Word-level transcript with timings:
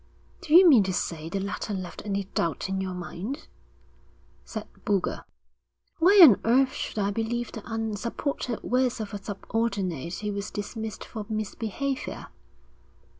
'Do 0.41 0.55
you 0.55 0.67
mean 0.67 0.81
to 0.81 0.91
say 0.91 1.29
the 1.29 1.39
letter 1.39 1.75
left 1.75 2.01
any 2.03 2.23
doubt 2.23 2.67
in 2.67 2.81
your 2.81 2.95
mind?' 2.95 3.45
said 4.43 4.67
Boulger. 4.83 5.25
'Why 5.99 6.19
on 6.23 6.41
earth 6.43 6.73
should 6.73 6.97
I 6.97 7.11
believe 7.11 7.51
the 7.51 7.61
unsupported 7.71 8.63
words 8.63 8.99
of 8.99 9.13
a 9.13 9.21
subordinate 9.23 10.15
who 10.15 10.33
was 10.33 10.49
dismissed 10.49 11.05
for 11.05 11.27
misbehaviour?' 11.29 12.29